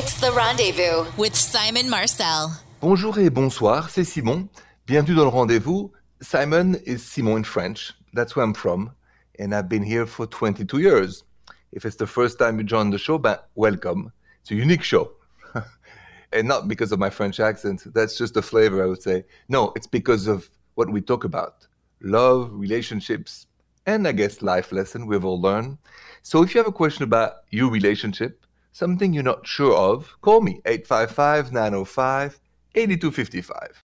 [0.00, 2.52] It's the rendezvous with Simon Marcel.
[2.80, 4.48] Bonjour et bonsoir, c'est Simon.
[4.86, 5.90] Bienvenue dans le rendez-vous.
[6.20, 7.92] Simon is Simon in French.
[8.14, 8.92] That's where I'm from.
[9.40, 11.24] And I've been here for 22 years.
[11.72, 14.12] If it's the first time you join the show, ben, welcome.
[14.42, 15.10] It's a unique show.
[16.32, 17.82] and not because of my French accent.
[17.92, 19.24] That's just the flavor, I would say.
[19.48, 21.66] No, it's because of what we talk about
[22.02, 23.48] love, relationships,
[23.84, 25.76] and I guess life lesson we've all learned.
[26.22, 28.37] So if you have a question about your relationship,
[28.72, 32.40] something you're not sure of, call me 855 905
[32.74, 33.82] 8255.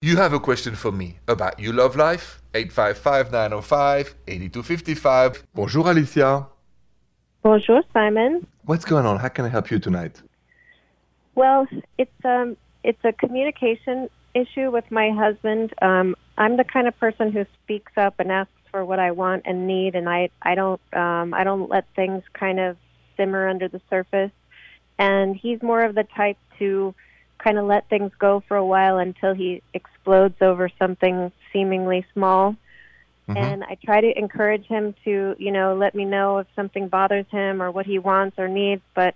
[0.00, 2.40] You have a question for me about your love life?
[2.54, 5.46] 855 905 8255.
[5.54, 6.46] Bonjour, Alicia.
[7.42, 8.46] Bonjour, Simon.
[8.64, 9.18] What's going on?
[9.18, 10.22] How can I help you tonight?
[11.34, 11.66] Well,
[11.98, 15.72] it's um, it's a communication issue with my husband.
[15.82, 19.42] Um, I'm the kind of person who speaks up and asks for what I want
[19.46, 22.76] and need, and I I don't um, I don't let things kind of
[23.18, 24.32] simmer under the surface.
[24.98, 26.94] And he's more of the type to
[27.36, 32.56] kind of let things go for a while until he explodes over something seemingly small.
[33.28, 33.36] Mm-hmm.
[33.36, 37.26] And I try to encourage him to, you know, let me know if something bothers
[37.30, 39.14] him or what he wants or needs, but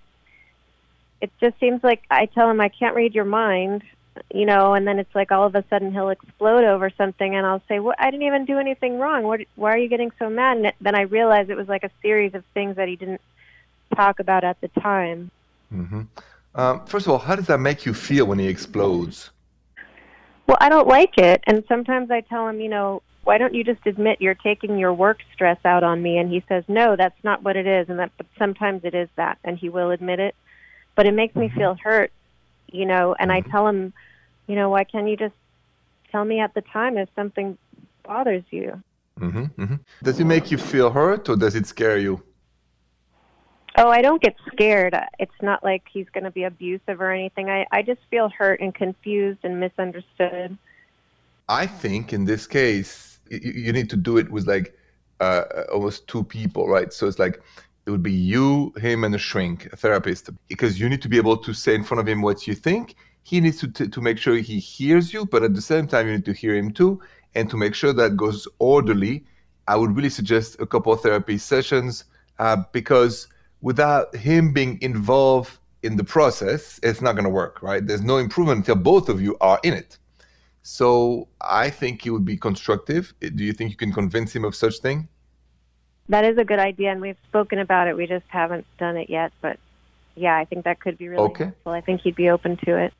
[1.20, 3.82] it just seems like I tell him I can't read your mind,
[4.34, 7.46] you know, and then it's like all of a sudden he'll explode over something and
[7.46, 9.22] I'll say, "What I didn't even do anything wrong.
[9.22, 11.90] What why are you getting so mad?" And then I realize it was like a
[12.02, 13.20] series of things that he didn't
[13.94, 15.30] talk about at the time.
[15.72, 16.02] Mm-hmm.
[16.54, 19.30] Um, first of all, how does that make you feel when he explodes?
[20.46, 23.62] Well, I don't like it, and sometimes I tell him, you know, why don't you
[23.62, 26.18] just admit you're taking your work stress out on me?
[26.18, 29.08] And he says, no, that's not what it is, and that, but sometimes it is
[29.16, 30.34] that, and he will admit it,
[30.96, 31.58] but it makes me mm-hmm.
[31.58, 32.12] feel hurt,
[32.70, 33.14] you know.
[33.18, 33.48] And mm-hmm.
[33.48, 33.92] I tell him,
[34.46, 35.34] you know, why can't you just
[36.10, 37.56] tell me at the time if something
[38.02, 38.82] bothers you?
[39.20, 39.76] Mm-hmm, mm-hmm.
[40.02, 42.22] Does it make you feel hurt, or does it scare you?
[43.76, 44.94] Oh, I don't get scared.
[45.18, 47.48] It's not like he's going to be abusive or anything.
[47.48, 50.58] I, I just feel hurt and confused and misunderstood.
[51.48, 54.76] I think in this case, you, you need to do it with like
[55.20, 56.92] uh, almost two people, right?
[56.92, 57.42] So it's like
[57.86, 61.16] it would be you, him, and a shrink, a therapist, because you need to be
[61.16, 62.94] able to say in front of him what you think.
[63.24, 66.06] He needs to, t- to make sure he hears you, but at the same time,
[66.06, 67.00] you need to hear him too.
[67.34, 69.24] And to make sure that goes orderly,
[69.66, 72.04] I would really suggest a couple therapy sessions
[72.38, 73.28] uh, because
[73.62, 77.84] without him being involved in the process, it's not going to work, right?
[77.86, 79.98] There's no improvement until both of you are in it.
[80.62, 83.14] So I think it would be constructive.
[83.20, 85.08] Do you think you can convince him of such thing?
[86.08, 87.96] That is a good idea, and we've spoken about it.
[87.96, 89.58] We just haven't done it yet, but
[90.14, 91.44] yeah, I think that could be really okay.
[91.44, 91.72] helpful.
[91.72, 92.92] I think he'd be open to it.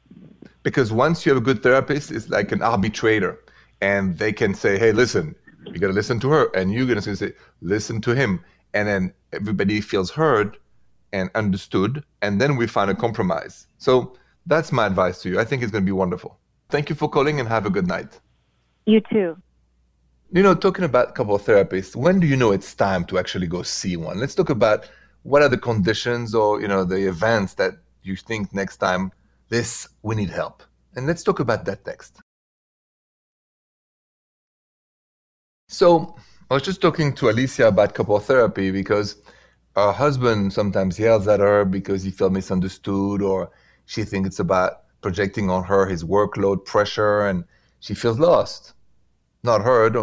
[0.63, 3.39] Because once you have a good therapist, it's like an arbitrator,
[3.81, 5.35] and they can say, "Hey, listen,
[5.67, 8.41] you got to listen to her," and you're going to say, "Listen to him,"
[8.75, 10.59] and then everybody feels heard
[11.13, 13.67] and understood, and then we find a compromise.
[13.79, 14.17] So
[14.47, 15.41] that's my advice to you.
[15.41, 16.39] I think it's going to be wonderful.
[16.71, 18.19] Thank you for calling and have a good night.
[18.87, 19.37] You too.
[20.33, 23.63] You know, talking about couple therapists, when do you know it's time to actually go
[23.63, 24.19] see one?
[24.19, 24.89] Let's talk about
[25.23, 29.13] what are the conditions or, you know, the events that you think next time
[29.51, 30.63] this we need help.
[30.97, 32.21] And let's talk about that next.
[35.69, 36.17] So
[36.53, 39.17] I was just talking to Alicia about couple therapy because
[39.75, 43.51] her husband sometimes yells at her because he feels misunderstood or
[43.87, 47.45] she thinks it's about projecting on her his workload pressure and
[47.81, 48.75] she feels lost,
[49.43, 49.97] not heard,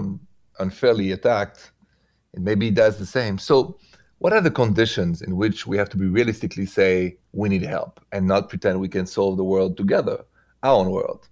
[0.57, 1.71] unfairly attacked.
[2.33, 3.37] And maybe he does the same.
[3.37, 3.77] So,
[4.17, 7.99] what are the conditions in which we have to be realistically say we need help
[8.11, 10.25] and not pretend we can solve the world together,
[10.63, 11.29] our own world?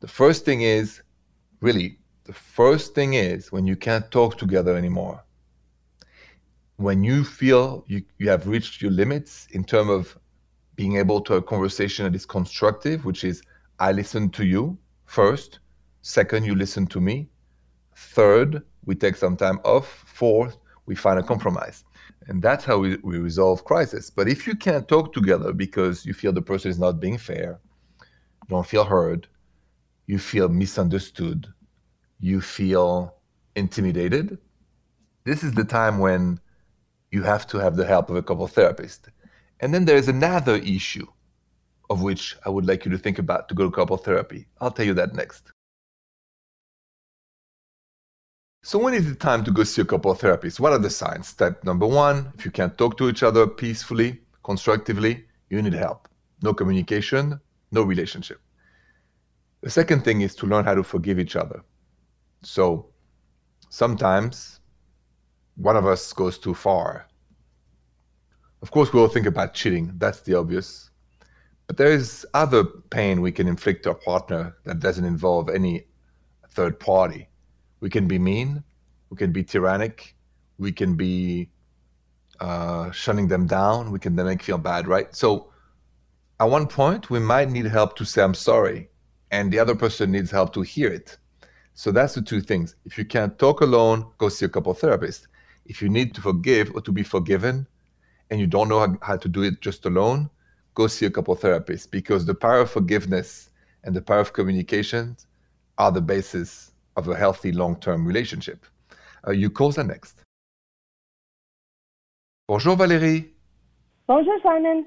[0.00, 1.00] The first thing is
[1.62, 5.24] really, the first thing is when you can't talk together anymore
[6.76, 10.18] when you feel you, you have reached your limits in terms of
[10.76, 13.42] being able to have a conversation that is constructive, which is
[13.78, 14.76] I listen to you
[15.06, 15.60] first,
[16.02, 17.28] second, you listen to me,
[17.96, 20.56] third, we take some time off, fourth,
[20.86, 21.84] we find a compromise.
[22.26, 24.10] And that's how we, we resolve crisis.
[24.10, 27.60] But if you can't talk together because you feel the person is not being fair,
[28.00, 29.28] you don't feel heard,
[30.06, 31.46] you feel misunderstood,
[32.24, 33.14] you feel
[33.54, 34.38] intimidated,
[35.24, 36.40] this is the time when
[37.10, 39.08] you have to have the help of a couple therapists.
[39.60, 41.06] And then there's another issue
[41.90, 44.46] of which I would like you to think about to go to couple therapy.
[44.58, 45.52] I'll tell you that next.
[48.62, 50.58] So when is it time to go see a couple therapists?
[50.58, 51.28] What are the signs?
[51.28, 56.08] Step number one, if you can't talk to each other peacefully, constructively, you need help.
[56.40, 57.38] No communication,
[57.70, 58.40] no relationship.
[59.60, 61.62] The second thing is to learn how to forgive each other.
[62.46, 62.86] So
[63.70, 64.60] sometimes
[65.56, 67.08] one of us goes too far.
[68.62, 69.92] Of course, we all think about cheating.
[69.98, 70.90] That's the obvious.
[71.66, 75.86] But there is other pain we can inflict to our partner that doesn't involve any
[76.50, 77.28] third party.
[77.80, 78.62] We can be mean,
[79.10, 80.14] we can be tyrannic,
[80.58, 81.50] we can be
[82.40, 85.14] uh, shutting them down, we can make feel bad, right?
[85.14, 85.52] So
[86.40, 88.88] at one point, we might need help to say, I'm sorry,
[89.30, 91.18] and the other person needs help to hear it.
[91.74, 92.76] So that's the two things.
[92.84, 95.26] If you can't talk alone, go see a couple therapists.
[95.66, 97.66] If you need to forgive or to be forgiven,
[98.30, 100.30] and you don't know how, to do it just alone,
[100.74, 103.50] go see a couple therapists because the power of forgiveness
[103.82, 105.16] and the power of communication
[105.78, 108.64] are the basis of a healthy long-term relationship.
[109.26, 110.22] Uh, you calls are next.
[112.46, 113.30] Bonjour Valérie.
[114.06, 114.86] Bonjour Simon.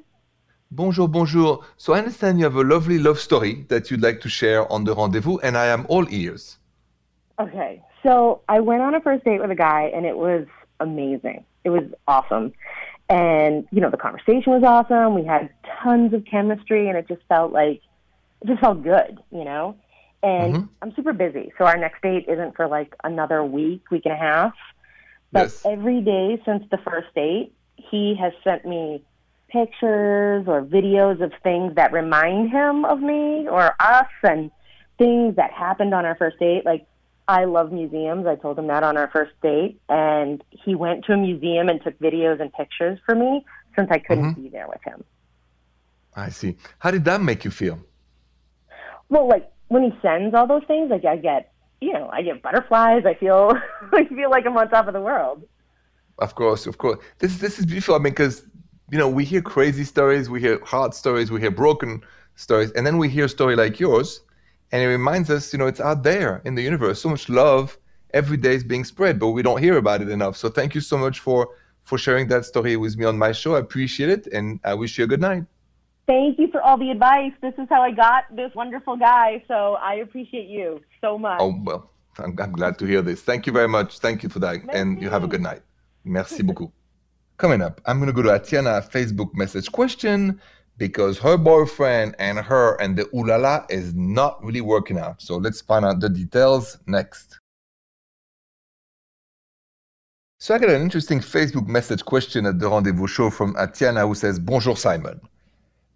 [0.71, 1.65] Bonjour, bonjour.
[1.77, 4.83] So I understand you have a lovely love story that you'd like to share on
[4.83, 6.57] the rendezvous, and I am all ears.
[7.39, 10.47] Okay, so I went on a first date with a guy, and it was
[10.79, 11.45] amazing.
[11.63, 12.53] It was awesome.
[13.09, 15.13] And, you know, the conversation was awesome.
[15.13, 15.49] We had
[15.83, 17.81] tons of chemistry, and it just felt like,
[18.41, 19.75] it just felt good, you know?
[20.23, 20.65] And mm-hmm.
[20.81, 21.53] I'm super busy.
[21.57, 24.53] So our next date isn't for like another week, week and a half.
[25.31, 25.61] But yes.
[25.65, 29.03] every day since the first date, he has sent me
[29.49, 34.51] pictures or videos of things that remind him of me or us and
[34.97, 36.65] things that happened on our first date.
[36.65, 36.87] Like,
[37.27, 38.25] I love museums.
[38.25, 39.79] I told him that on our first date.
[39.89, 43.45] And he went to a museum and took videos and pictures for me
[43.75, 44.43] since I couldn't mm-hmm.
[44.43, 45.03] be there with him.
[46.15, 46.55] I see.
[46.79, 47.79] How did that make you feel?
[49.09, 51.51] Well, like when he sends all those things, like I get,
[51.81, 53.05] you know, I get butterflies.
[53.05, 53.53] I feel,
[53.93, 55.43] I feel like I'm on top of the world.
[56.19, 56.97] Of course, of course.
[57.19, 57.93] This this is beautiful.
[57.93, 58.43] I mean, because
[58.89, 62.01] you know, we hear crazy stories, we hear hard stories, we hear broken
[62.35, 64.21] stories, and then we hear a story like yours,
[64.71, 67.01] and it reminds us, you know, it's out there in the universe.
[67.01, 67.77] So much love
[68.13, 70.37] every day is being spread, but we don't hear about it enough.
[70.37, 71.49] So thank you so much for
[71.83, 73.55] for sharing that story with me on my show.
[73.55, 75.45] I appreciate it, and I wish you a good night.
[76.05, 77.31] Thank you for all the advice.
[77.41, 79.43] This is how I got this wonderful guy.
[79.47, 81.39] So I appreciate you so much.
[81.41, 83.21] Oh well, I'm, I'm glad to hear this.
[83.21, 83.99] Thank you very much.
[83.99, 84.79] Thank you for that, Merci.
[84.79, 85.61] and you have a good night.
[86.03, 86.71] Merci beaucoup.
[87.37, 90.41] Coming up, I'm going to go to Atiana Facebook message question
[90.77, 95.21] because her boyfriend and her and the ulala is not really working out.
[95.21, 97.39] So let's find out the details next.
[100.39, 104.13] So I got an interesting Facebook message question at the rendezvous show from Atiana who
[104.13, 105.19] says, Bonjour Simon.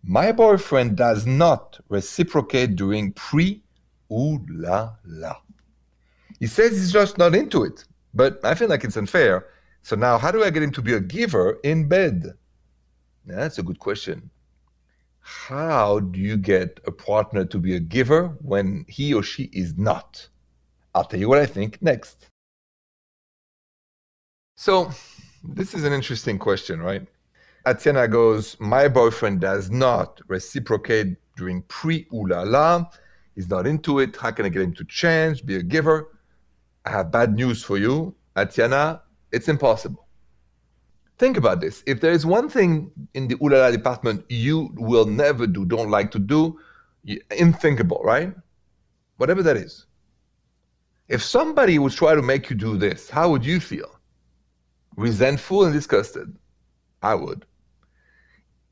[0.04, 3.62] My boyfriend does not reciprocate during pre
[4.10, 5.38] ulala.
[6.40, 7.86] He says he's just not into it,
[8.16, 9.46] but I feel like it's unfair
[9.84, 12.34] so now, how do I get him to be a giver in bed?
[13.26, 14.30] Now, that's a good question.
[15.22, 19.78] How do you get a partner to be a giver when he or she is
[19.78, 20.28] not?
[20.94, 22.28] I'll tell you what I think next.
[24.56, 24.92] So,
[25.44, 27.08] this is an interesting question, right?
[27.66, 32.92] Atiana goes, My boyfriend does not reciprocate during pre ulala.
[33.36, 34.16] He's not into it.
[34.18, 36.20] How can I get him to change, be a giver?
[36.86, 38.16] I have bad news for you.
[38.36, 39.02] Atiana,
[39.32, 40.08] it's impossible.
[41.22, 41.84] Think about this.
[41.86, 46.10] If there is one thing in the ulala department you will never do, don't like
[46.14, 46.60] to do,
[47.40, 48.34] unthinkable, right?
[49.18, 49.86] Whatever that is.
[51.10, 54.00] If somebody would try to make you do this, how would you feel?
[54.96, 56.36] Resentful and disgusted.
[57.04, 57.46] I would.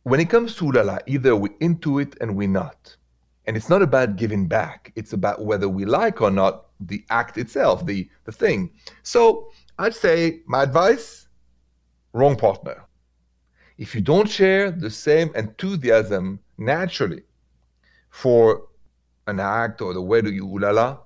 [0.02, 2.98] When it comes to ulala, either we're into it and we're not.
[3.46, 4.92] And it's not about giving back.
[4.96, 8.72] It's about whether we like or not the act itself, the, the thing.
[9.04, 11.29] So I'd say my advice
[12.14, 12.86] wrong partner.
[13.78, 17.24] If you don't share the same enthusiasm naturally
[18.10, 18.68] for
[19.28, 21.00] an act or the way do you ulala,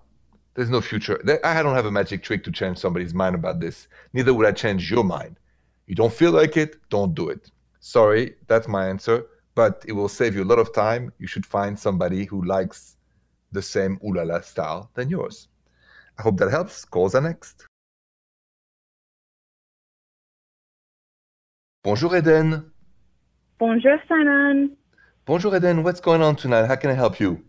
[0.56, 1.22] there's no future.
[1.44, 3.88] I don't have a magic trick to change somebody's mind about this.
[4.14, 5.40] Neither would I change your mind.
[5.88, 7.52] You don't feel like it, don't do it.
[7.80, 11.12] Sorry, that's my answer, but it will save you a lot of time.
[11.20, 12.98] You should find somebody who likes
[13.52, 15.48] the same ulala style than yours.
[16.18, 16.86] I hope that helps.
[16.86, 17.68] Calls are next.
[21.84, 22.72] Bonjour, Eden.
[23.60, 24.78] Bonjour, Simon.
[25.26, 25.84] Bonjour, Eden.
[25.84, 26.66] What's going on tonight?
[26.66, 27.44] How can I help you?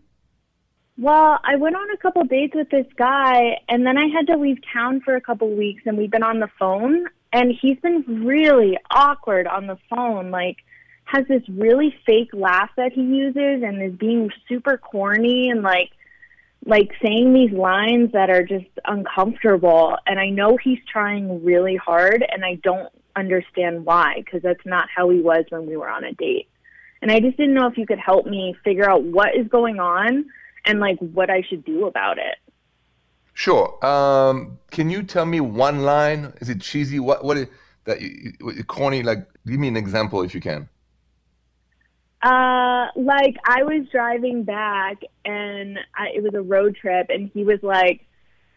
[0.97, 4.35] Well, I went on a couple dates with this guy, and then I had to
[4.37, 8.03] leave town for a couple weeks, and we've been on the phone, and he's been
[8.25, 10.31] really awkward on the phone.
[10.31, 10.57] Like,
[11.05, 15.91] has this really fake laugh that he uses, and is being super corny, and like,
[16.65, 19.97] like saying these lines that are just uncomfortable.
[20.05, 24.87] And I know he's trying really hard, and I don't understand why because that's not
[24.93, 26.49] how he was when we were on a date.
[27.01, 29.79] And I just didn't know if you could help me figure out what is going
[29.79, 30.25] on
[30.65, 32.37] and like what I should do about it.
[33.33, 33.85] Sure.
[33.85, 36.33] Um, can you tell me one line?
[36.39, 36.99] Is it cheesy?
[36.99, 37.23] What?
[37.23, 37.37] What?
[37.37, 37.47] Is,
[37.85, 38.33] that you,
[38.67, 39.03] corny?
[39.03, 40.67] Like, give me an example if you can.
[42.21, 47.43] Uh, like I was driving back and I, it was a road trip, and he
[47.43, 48.05] was like,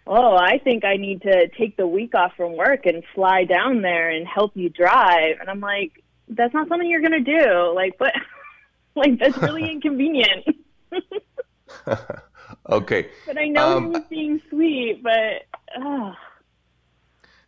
[0.08, 3.82] "Oh, I think I need to take the week off from work and fly down
[3.82, 7.98] there and help you drive." And I'm like, "That's not something you're gonna do." Like,
[7.98, 8.14] but
[8.96, 10.46] like that's really inconvenient.
[12.70, 13.08] okay.
[13.26, 15.46] But I know um, he was being sweet, but.
[15.80, 16.14] Uh.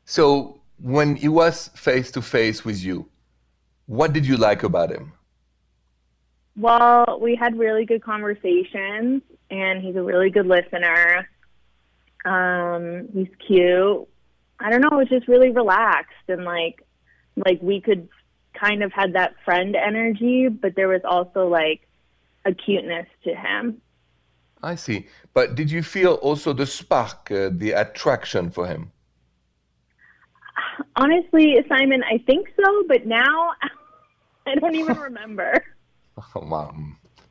[0.04, 3.08] So when he was face to face with you,
[3.86, 5.12] what did you like about him?
[6.56, 11.28] Well, we had really good conversations, and he's a really good listener.
[12.24, 14.08] Um, he's cute.
[14.58, 16.84] I don't know, it was just really relaxed and like
[17.36, 18.08] like we could
[18.52, 21.88] kind of had that friend energy, but there was also like
[22.44, 23.80] a cuteness to him.
[24.62, 25.06] I see.
[25.32, 28.92] But did you feel also the spark, uh, the attraction for him?
[30.96, 33.52] Honestly, Simon, I think so, but now
[34.46, 35.64] I don't even remember.
[36.18, 36.74] Oh, wow.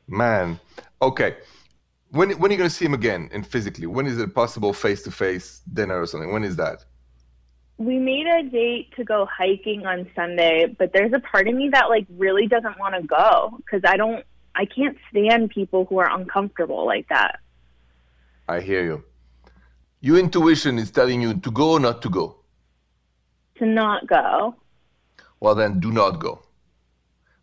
[0.08, 0.58] Man.
[1.00, 1.36] Okay.
[2.10, 3.86] When, when are you going to see him again and physically?
[3.86, 6.32] When is it possible face to face dinner or something?
[6.32, 6.84] When is that?
[7.78, 11.70] We made a date to go hiking on Sunday, but there's a part of me
[11.70, 14.24] that like really doesn't want to go because I don't,
[14.54, 17.38] I can't stand people who are uncomfortable like that.
[18.48, 19.04] I hear you.
[20.00, 22.40] Your intuition is telling you to go or not to go?
[23.58, 24.56] To not go.
[25.38, 26.42] Well, then do not go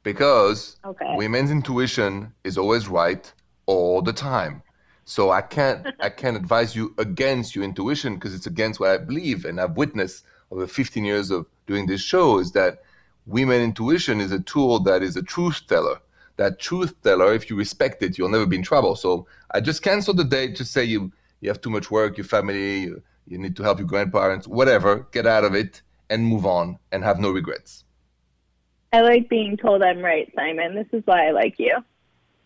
[0.03, 1.15] because okay.
[1.15, 3.31] women's intuition is always right
[3.67, 4.63] all the time.
[5.05, 8.97] So I can't I can't advise you against your intuition because it's against what I
[8.97, 12.81] believe and I've witnessed over 15 years of doing this show is that
[13.25, 16.00] women intuition is a tool that is a truth teller.
[16.38, 18.95] That truth teller, if you respect it, you'll never be in trouble.
[18.95, 22.25] So I just cancel the date to say you you have too much work, your
[22.25, 25.07] family, you, you need to help your grandparents, whatever.
[25.12, 27.83] Get out of it and move on and have no regrets.
[28.91, 30.74] I like being told I'm right, Simon.
[30.74, 31.77] This is why I like you.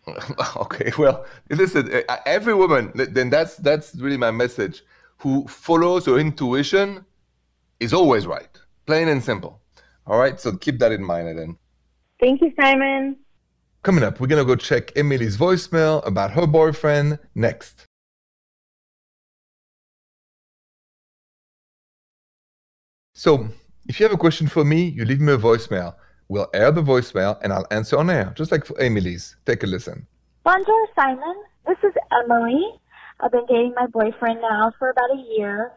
[0.56, 4.82] okay, well, listen, uh, uh, every woman, then that's that's really my message.
[5.18, 7.06] Who follows her intuition
[7.78, 8.50] is always right,
[8.86, 9.60] plain and simple.
[10.06, 11.56] All right, so keep that in mind, then.
[12.18, 13.16] Thank you, Simon.
[13.84, 17.86] Coming up, we're gonna go check Emily's voicemail about her boyfriend next.
[23.14, 23.48] So,
[23.86, 25.94] if you have a question for me, you leave me a voicemail.
[26.32, 29.36] We'll air the voicemail and I'll answer on air, just like for Emily's.
[29.44, 30.06] Take a listen.
[30.44, 31.36] Bonjour, Simon.
[31.66, 31.92] This is
[32.24, 32.58] Emily.
[33.20, 35.72] I've been dating my boyfriend now for about a year,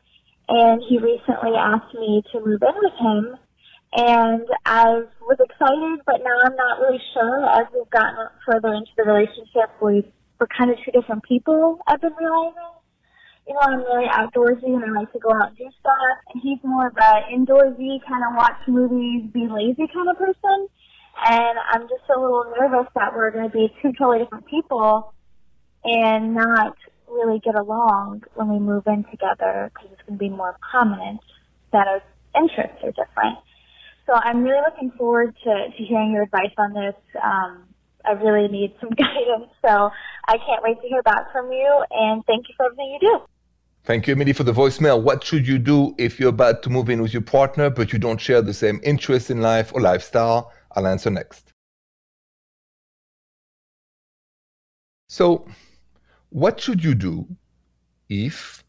[0.47, 3.35] and he recently asked me to move in with him.
[3.97, 7.45] And I was excited, but now I'm not really sure.
[7.49, 10.07] As we've gotten further into the relationship, we've,
[10.39, 11.79] we're kind of two different people.
[11.85, 12.74] I've been realizing
[13.47, 16.17] you know, I'm really outdoorsy and I like to go out and do stuff.
[16.33, 20.67] And he's more of a indoorsy, kind of watch movies, be lazy kind of person.
[21.25, 25.13] And I'm just a little nervous that we're going to be two totally different people
[25.83, 26.75] and not
[27.07, 31.21] really get along when we move in together because it's going to be more prominent
[31.71, 32.01] that our
[32.35, 33.37] interests are different.
[34.07, 36.95] So I'm really looking forward to, to hearing your advice on this.
[37.23, 37.63] Um,
[38.03, 39.51] I really need some guidance.
[39.61, 39.91] So
[40.27, 43.34] I can't wait to hear back from you and thank you for everything you do.
[43.85, 44.99] Thank you, Emily, for the voicemail.
[44.99, 47.99] What should you do if you're about to move in with your partner, but you
[47.99, 50.51] don't share the same interests in life or lifestyle?
[50.71, 51.53] I'll answer next.
[55.07, 55.47] So,
[56.29, 57.27] what should you do
[58.09, 58.63] if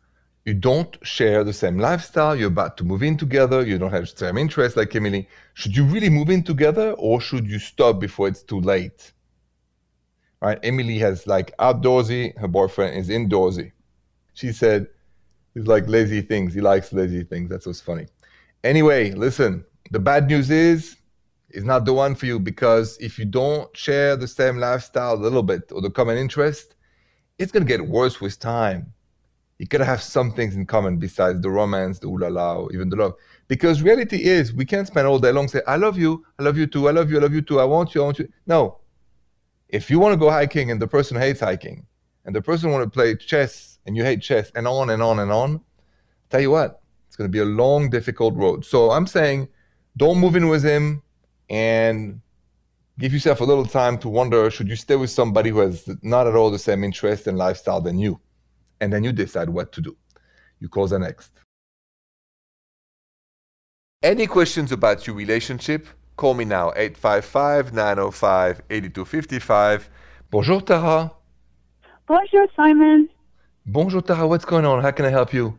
[0.45, 4.03] you don't share the same lifestyle, you're about to move in together, you don't have
[4.03, 5.31] the same interests like Emily?
[5.55, 9.15] Should you really move in together or should you stop before it's too late?
[10.43, 10.61] Right?
[10.63, 13.73] Emily has like outdoorsy, her boyfriend is indoorsy.
[14.35, 14.89] She said,
[15.57, 16.53] He's like lazy things.
[16.53, 17.49] He likes lazy things.
[17.49, 18.07] That's what's funny.
[18.63, 19.65] Anyway, listen.
[19.91, 20.97] The bad news is,
[21.49, 25.17] is not the one for you because if you don't share the same lifestyle a
[25.17, 26.75] little bit or the common interest,
[27.39, 28.93] it's gonna get worse with time.
[29.59, 32.73] You gotta have some things in common besides the romance, the ooh la la, or
[32.75, 33.15] even the love.
[33.49, 36.59] Because reality is, we can't spend all day long say, "I love you, I love
[36.59, 38.29] you too, I love you, I love you too, I want you, I want you."
[38.47, 38.81] No.
[39.71, 41.87] If you want to go hiking and the person hates hiking,
[42.27, 45.21] and the person want to play chess and you hate chess and on and on
[45.21, 45.61] and on,
[46.29, 48.65] tell you what, it's going to be a long, difficult road.
[48.65, 49.49] So I'm saying
[49.97, 51.03] don't move in with him
[51.49, 52.21] and
[52.99, 56.27] give yourself a little time to wonder should you stay with somebody who has not
[56.27, 58.21] at all the same interest and lifestyle than you?
[58.81, 59.97] And then you decide what to do.
[60.59, 61.31] You call the next.
[64.03, 65.87] Any questions about your relationship?
[66.17, 69.91] Call me now, 855 905 8255.
[70.31, 71.13] Bonjour, Tara.
[72.07, 73.09] Bonjour, Simon.
[73.67, 74.29] Bonjour, Tara.
[74.29, 74.81] What's going on?
[74.81, 75.59] How can I help you?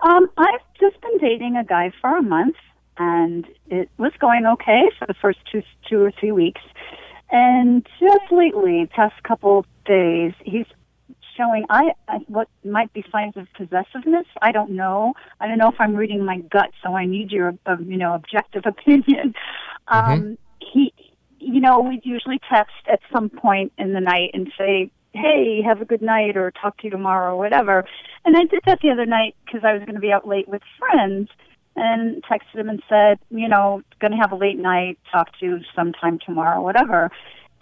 [0.00, 2.56] Um, I've just been dating a guy for a month,
[2.96, 6.60] and it was going okay for the first two two or three weeks.
[7.30, 10.66] And just lately, past couple days, he's
[11.36, 14.26] showing I, I what might be signs of possessiveness.
[14.42, 15.14] I don't know.
[15.40, 18.14] I don't know if I'm reading my gut, so I need your uh, you know
[18.14, 19.34] objective opinion.
[19.88, 20.12] Mm-hmm.
[20.12, 20.92] Um, he,
[21.38, 25.80] you know, we'd usually text at some point in the night and say, "Hey, have
[25.80, 27.84] a good night," or "Talk to you tomorrow," or whatever.
[28.24, 30.48] And I did that the other night because I was going to be out late
[30.48, 31.28] with friends.
[31.80, 35.46] And texted him and said, you know, going to have a late night, talk to
[35.46, 37.08] you sometime tomorrow, whatever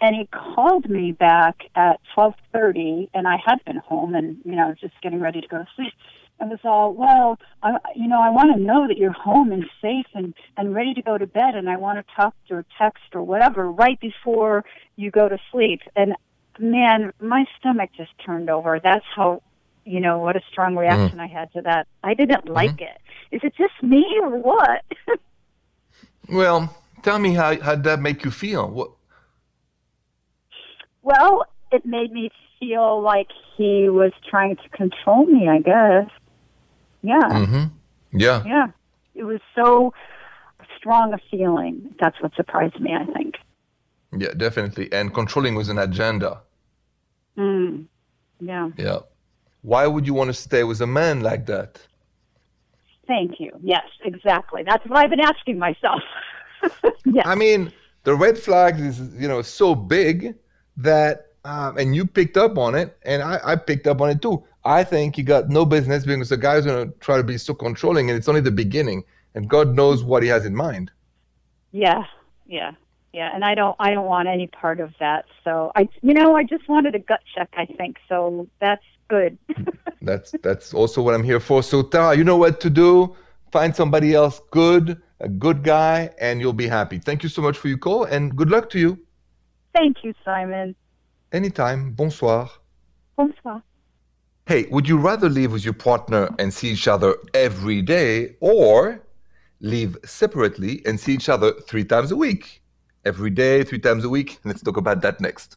[0.01, 4.73] and he called me back at 12:30 and I had been home and you know
[4.79, 5.93] just getting ready to go to sleep
[6.39, 9.65] and was all well I, you know I want to know that you're home and
[9.81, 12.65] safe and and ready to go to bed and I want to talk to or
[12.77, 16.15] text or whatever right before you go to sleep and
[16.59, 19.41] man my stomach just turned over that's how
[19.85, 21.23] you know what a strong reaction mm.
[21.23, 22.53] I had to that I didn't mm-hmm.
[22.53, 22.97] like it
[23.31, 24.83] is it just me or what
[26.29, 28.91] well tell me how how did that make you feel what
[31.07, 36.09] well, it made me feel like he was trying to control me, I guess.
[37.01, 37.29] Yeah.
[37.29, 37.63] Mm-hmm.
[38.11, 38.43] Yeah.
[38.45, 38.67] Yeah.
[39.15, 39.93] It was so
[40.77, 41.95] strong a feeling.
[41.97, 43.35] That's what surprised me, I think.
[44.17, 44.91] Yeah, definitely.
[44.91, 46.41] And controlling was an agenda.
[47.37, 47.85] Mm.
[48.39, 48.69] Yeah.
[48.77, 48.99] Yeah.
[49.61, 51.79] Why would you want to stay with a man like that?
[53.07, 53.51] Thank you.
[53.61, 54.63] Yes, exactly.
[54.63, 56.01] That's what I've been asking myself.
[57.05, 57.25] yes.
[57.25, 57.71] I mean,
[58.03, 60.35] the red flag is, you know, so big
[60.77, 64.21] that, um, and you picked up on it, and I, I picked up on it
[64.21, 64.43] too.
[64.65, 67.53] I think you got no business because the guy's going to try to be so
[67.53, 69.03] controlling, and it's only the beginning,
[69.33, 70.91] and God knows what he has in mind.
[71.71, 72.03] Yeah,
[72.45, 72.71] yeah,
[73.17, 75.25] yeah, and I don't, I don't want any part of that.
[75.43, 77.49] So I, you know, I just wanted a gut check.
[77.57, 78.47] I think so.
[78.61, 79.39] That's good.
[80.03, 81.63] that's that's also what I'm here for.
[81.63, 83.15] So Tara, you know what to do.
[83.51, 86.99] Find somebody else good, a good guy, and you'll be happy.
[86.99, 88.99] Thank you so much for your call, and good luck to you.
[89.73, 90.75] Thank you, Simon.
[91.31, 91.93] Anytime.
[91.93, 92.51] Bonsoir.
[93.15, 93.63] Bonsoir.
[94.45, 99.01] Hey, would you rather live with your partner and see each other every day or
[99.59, 102.61] live separately and see each other three times a week?
[103.07, 104.37] Every day, three times a week.
[104.43, 105.55] Let's talk about that next.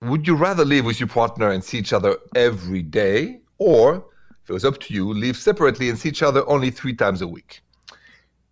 [0.00, 4.06] Would you rather live with your partner and see each other every day or,
[4.42, 7.20] if it was up to you, live separately and see each other only three times
[7.20, 7.60] a week?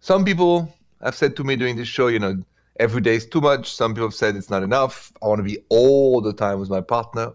[0.01, 0.71] Some people
[1.03, 2.45] have said to me during this show, you know,
[2.79, 3.73] every day is too much.
[3.73, 5.11] Some people have said it's not enough.
[5.23, 7.33] I want to be all the time with my partner.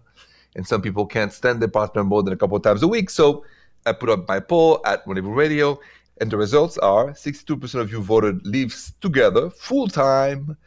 [0.56, 3.10] And some people can't stand their partner more than a couple of times a week.
[3.10, 3.44] So
[3.88, 5.80] I put up my poll at Rendezvous Radio,
[6.20, 10.58] and the results are 62% of you voted leaves together full time.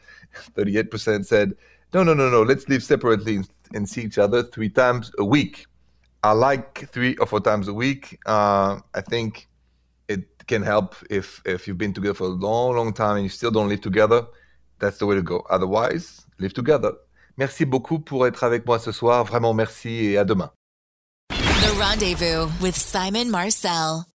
[0.55, 1.53] 38% said,
[1.93, 3.41] no, no, no, no, let's live separately
[3.73, 5.65] and see each other three times a week.
[6.23, 8.17] I like three or four times a week.
[8.25, 9.47] Uh, I think
[10.07, 13.29] it can help if if you've been together for a long, long time and you
[13.29, 14.25] still don't live together.
[14.79, 15.45] That's the way to go.
[15.49, 16.93] Otherwise, live together.
[17.37, 19.25] Merci beaucoup pour être avec moi ce soir.
[19.25, 20.51] Vraiment merci et à demain.
[21.29, 24.05] The Rendezvous with Simon Marcel.